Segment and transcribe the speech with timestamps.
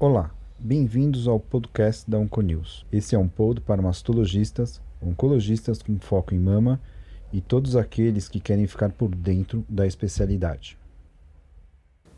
[0.00, 2.86] Olá, bem-vindos ao podcast da Onconews.
[2.90, 6.80] Esse é um pod para mastologistas, oncologistas com foco em mama
[7.30, 10.78] e todos aqueles que querem ficar por dentro da especialidade.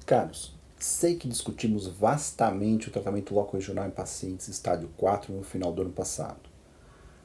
[0.06, 5.72] Caros, sei que discutimos vastamente o tratamento loco regional em pacientes estádio 4 no final
[5.72, 6.47] do ano passado.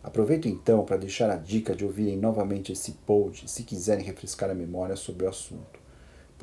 [0.04, 4.54] Aproveito então para deixar a dica de ouvirem novamente esse pod se quiserem refrescar a
[4.54, 5.84] memória sobre o assunto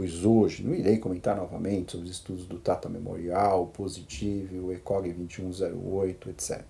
[0.00, 6.30] pois hoje não irei comentar novamente sobre os estudos do Tata Memorial, Positivo, ECOG 2108,
[6.30, 6.62] etc.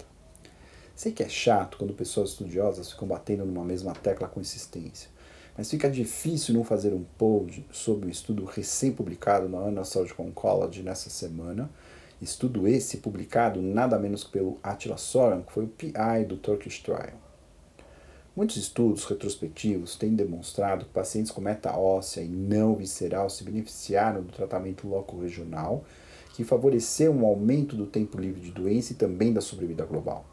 [0.97, 5.09] Sei que é chato quando pessoas estudiosas ficam batendo numa mesma tecla com insistência,
[5.57, 10.83] mas fica difícil não fazer um pod sobre um estudo recém-publicado na Annals Surgical Oncology
[10.83, 11.71] nessa semana,
[12.21, 16.83] estudo esse publicado nada menos que pelo Attila Soran, que foi o PI do Turkish
[16.83, 17.19] Trial.
[18.37, 24.23] Muitos estudos retrospectivos têm demonstrado que pacientes com meta óssea e não visceral se beneficiaram
[24.23, 25.85] do tratamento loco-regional,
[26.35, 30.25] que favoreceu um aumento do tempo livre de doença e também da sobrevida global.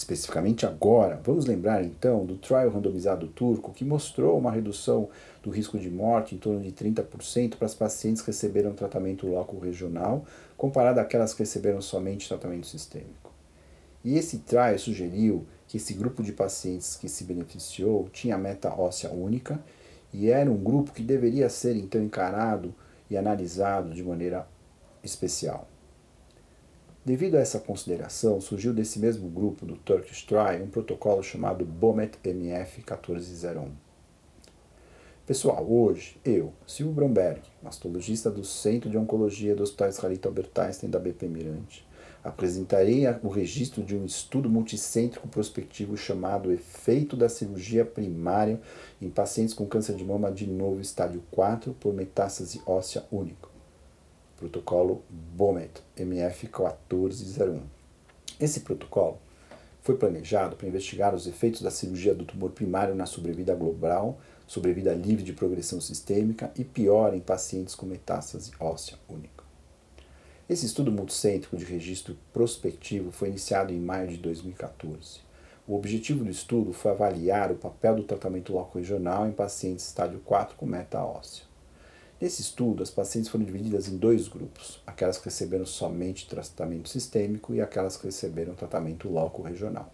[0.00, 5.10] Especificamente agora, vamos lembrar então do trial randomizado turco que mostrou uma redução
[5.42, 10.24] do risco de morte em torno de 30% para as pacientes que receberam tratamento loco-regional,
[10.56, 13.30] comparado àquelas que receberam somente tratamento sistêmico.
[14.02, 19.10] E esse trial sugeriu que esse grupo de pacientes que se beneficiou tinha meta óssea
[19.10, 19.62] única
[20.14, 22.74] e era um grupo que deveria ser então encarado
[23.10, 24.48] e analisado de maneira
[25.04, 25.69] especial.
[27.02, 32.18] Devido a essa consideração, surgiu desse mesmo grupo do Turkish Trial um protocolo chamado BOMET
[32.22, 33.70] MF 1401.
[35.26, 40.90] Pessoal, hoje eu, Silvio Bromberg, mastologista do Centro de Oncologia do Hospital Israelita Albert Einstein
[40.90, 41.88] da BP Mirante,
[42.22, 48.60] apresentarei o registro de um estudo multicêntrico prospectivo chamado Efeito da Cirurgia Primária
[49.00, 53.49] em Pacientes com Câncer de Mama de Novo Estádio 4 por Metástase Óssea Única.
[54.40, 57.60] Protocolo BOMET, MF 1401.
[58.40, 59.18] Esse protocolo
[59.82, 64.94] foi planejado para investigar os efeitos da cirurgia do tumor primário na sobrevida global, sobrevida
[64.94, 69.44] livre de progressão sistêmica e pior em pacientes com metástase óssea única.
[70.48, 75.20] Esse estudo multicêntrico de registro prospectivo foi iniciado em maio de 2014.
[75.68, 80.18] O objetivo do estudo foi avaliar o papel do tratamento local regional em pacientes estádio
[80.20, 81.49] 4 com meta óssea.
[82.20, 87.54] Nesse estudo, as pacientes foram divididas em dois grupos, aquelas que receberam somente tratamento sistêmico
[87.54, 89.90] e aquelas que receberam tratamento local regional.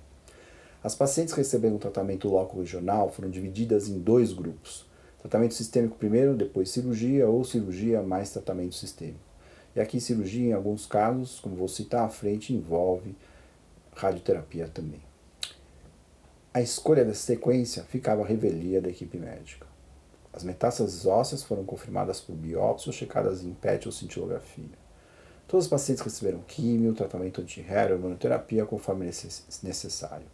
[0.82, 4.84] As pacientes que receberam tratamento local regional foram divididas em dois grupos,
[5.20, 9.20] tratamento sistêmico primeiro, depois cirurgia ou cirurgia mais tratamento sistêmico.
[9.76, 13.14] E aqui cirurgia, em alguns casos, como vou citar à frente, envolve
[13.94, 15.00] radioterapia também.
[16.52, 19.75] A escolha dessa sequência ficava à revelia da equipe médica.
[20.36, 24.68] As metástases ósseas foram confirmadas por biópsia ou checadas em PET ou cintilografia.
[25.48, 30.26] Todos os pacientes receberam químio, tratamento anti-HER ou imunoterapia conforme necessário.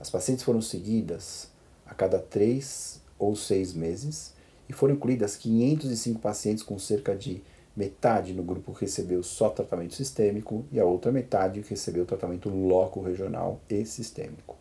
[0.00, 1.50] As pacientes foram seguidas
[1.84, 4.32] a cada três ou seis meses
[4.66, 7.42] e foram incluídas 505 pacientes com cerca de
[7.76, 12.48] metade no grupo que recebeu só tratamento sistêmico e a outra metade que recebeu tratamento
[12.48, 14.56] loco regional e sistêmico.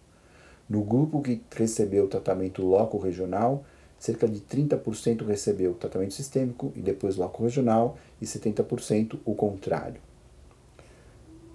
[0.67, 3.63] No grupo que recebeu tratamento loco regional,
[3.99, 10.01] cerca de 30% recebeu tratamento sistêmico e depois loco regional e 70% o contrário.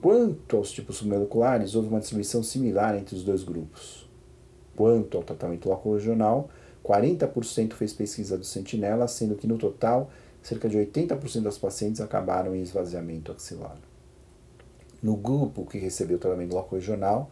[0.03, 4.07] Quanto aos tipos submoleculares, houve uma distribuição similar entre os dois grupos.
[4.77, 6.51] Quanto ao tratamento loco regional,
[6.85, 10.11] 40% fez pesquisa do sentinela, sendo que no total
[10.43, 13.79] cerca de 80% das pacientes acabaram em esvaziamento axilar.
[15.03, 17.31] No grupo que recebeu tratamento local regional,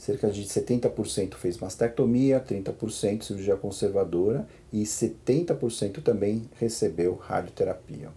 [0.00, 8.08] cerca de 70% fez mastectomia, 30% cirurgia conservadora e 70% também recebeu radioterapia.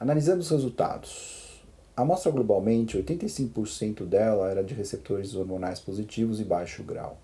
[0.00, 1.62] Analisando os resultados,
[1.94, 7.18] a amostra globalmente, 85% dela era de receptores hormonais positivos e baixo grau.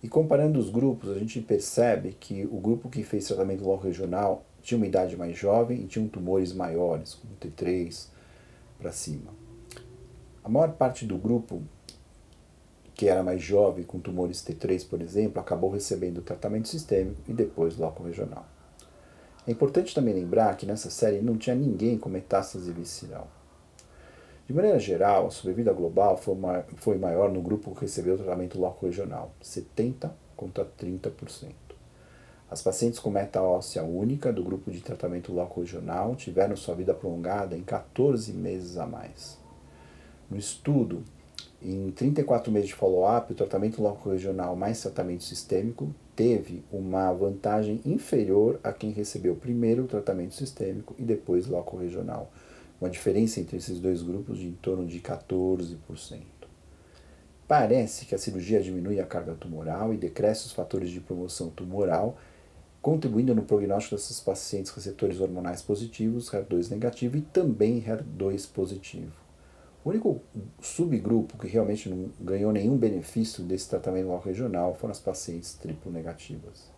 [0.00, 4.44] E comparando os grupos, a gente percebe que o grupo que fez tratamento local regional
[4.62, 8.06] tinha uma idade mais jovem e tinham tumores maiores, como T3
[8.78, 9.34] para cima.
[10.44, 11.60] A maior parte do grupo
[12.96, 17.76] que era mais jovem, com tumores T3, por exemplo, acabou recebendo tratamento sistêmico e depois
[17.76, 18.46] loco regional.
[19.46, 23.28] É importante também lembrar que nessa série não tinha ninguém com metástase visceral.
[24.46, 26.18] De maneira geral, a sobrevida global
[26.76, 31.52] foi maior no grupo que recebeu tratamento loco regional, 70 contra 30%.
[32.48, 36.94] As pacientes com meta óssea única do grupo de tratamento local regional tiveram sua vida
[36.94, 39.36] prolongada em 14 meses a mais.
[40.30, 41.02] No estudo,
[41.62, 47.80] Em 34 meses de follow-up, o tratamento local regional mais tratamento sistêmico teve uma vantagem
[47.84, 52.30] inferior a quem recebeu primeiro o tratamento sistêmico e depois local regional.
[52.78, 55.76] Uma diferença entre esses dois grupos de em torno de 14%.
[57.48, 62.18] Parece que a cirurgia diminui a carga tumoral e decresce os fatores de promoção tumoral,
[62.82, 69.25] contribuindo no prognóstico dessas pacientes receptores hormonais positivos, HER2 negativo e também HER2 positivo.
[69.86, 70.20] O único
[70.60, 75.92] subgrupo que realmente não ganhou nenhum benefício desse tratamento local regional foram as pacientes triplo
[75.92, 76.72] negativas.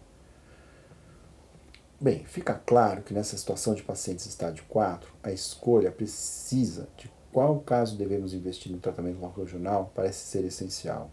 [1.99, 7.60] Bem, fica claro que nessa situação de pacientes estádio 4, a escolha precisa de qual
[7.60, 11.10] caso devemos investir no tratamento local regional parece ser essencial.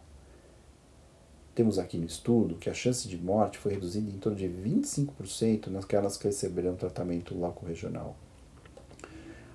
[1.56, 5.68] Temos aqui no estudo que a chance de morte foi reduzida em torno de 25%
[5.68, 8.18] naquelas que receberam tratamento local regional.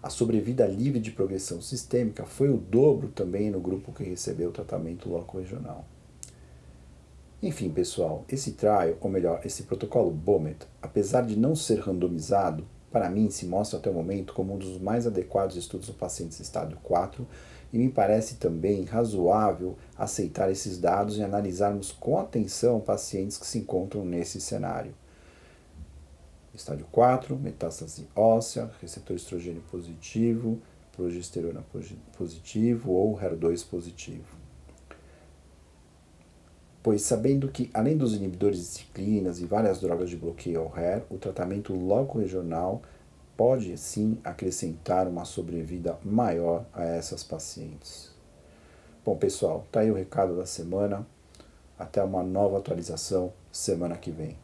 [0.02, 5.11] A sobrevida livre de progressão sistêmica foi o dobro também no grupo que recebeu tratamento
[5.11, 5.85] local regional.
[7.43, 13.11] Enfim, pessoal, esse trial, ou melhor, esse protocolo BOMET, apesar de não ser randomizado, para
[13.11, 16.79] mim se mostra até o momento como um dos mais adequados estudos no pacientes estádio
[16.82, 17.26] 4
[17.70, 23.58] e me parece também razoável aceitar esses dados e analisarmos com atenção pacientes que se
[23.58, 24.94] encontram nesse cenário.
[26.55, 30.61] Estádio 4, metástase óssea, receptor estrogênio positivo,
[30.93, 31.64] progesterona
[32.17, 34.37] positivo ou HER2 positivo.
[36.82, 41.05] Pois sabendo que, além dos inibidores de ciclinas e várias drogas de bloqueio ao HER,
[41.11, 42.82] o tratamento logo regional
[43.37, 48.11] pode sim acrescentar uma sobrevida maior a essas pacientes.
[49.05, 51.06] Bom, pessoal, tá aí o recado da semana.
[51.79, 54.37] Até uma nova atualização semana que vem.